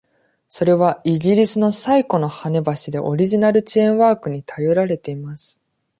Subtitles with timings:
[0.47, 5.61] それはイギリスの最古の跳ね橋でオリジナルのチェーンワークに頼られています。